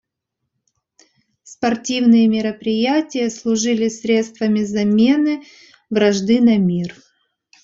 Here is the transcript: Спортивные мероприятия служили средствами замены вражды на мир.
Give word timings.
Спортивные 1.43 2.27
мероприятия 2.27 3.29
служили 3.29 3.87
средствами 3.87 4.63
замены 4.63 5.43
вражды 5.91 6.41
на 6.41 6.57
мир. 6.57 6.95